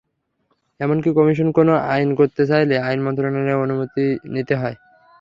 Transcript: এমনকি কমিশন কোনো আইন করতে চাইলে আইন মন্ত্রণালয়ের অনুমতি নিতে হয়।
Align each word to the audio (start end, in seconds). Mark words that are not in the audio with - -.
এমনকি 0.79 1.09
কমিশন 1.17 1.47
কোনো 1.57 1.73
আইন 1.87 2.09
করতে 2.19 2.43
চাইলে 2.49 2.75
আইন 2.87 2.99
মন্ত্রণালয়ের 3.05 3.61
অনুমতি 3.65 4.03
নিতে 4.33 4.53
হয়। 4.61 4.77